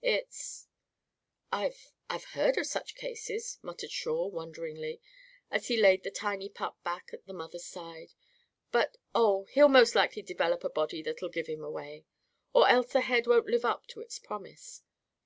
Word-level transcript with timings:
It's" 0.00 0.68
"I've 1.52 1.92
I've 2.08 2.24
heard 2.24 2.56
of 2.56 2.64
such 2.66 2.94
cases," 2.94 3.58
muttered 3.60 3.90
Shawe 3.90 4.26
wonderingly, 4.30 5.02
as 5.50 5.68
he 5.68 5.76
laid 5.76 6.02
the 6.02 6.10
tiny 6.10 6.48
pup 6.48 6.78
back 6.82 7.10
at 7.12 7.26
the 7.26 7.34
mother's 7.34 7.66
side. 7.66 8.14
"But 8.70 8.96
oh, 9.14 9.44
he'll 9.50 9.68
most 9.68 9.94
likely 9.94 10.22
develop 10.22 10.64
a 10.64 10.70
body 10.70 11.02
that'll 11.02 11.28
give 11.28 11.46
him 11.46 11.62
away! 11.62 12.06
Or 12.54 12.70
else 12.70 12.92
the 12.94 13.02
head 13.02 13.26
won't 13.26 13.48
live 13.48 13.66
up 13.66 13.86
to 13.88 14.00
its 14.00 14.18
promise. 14.18 14.82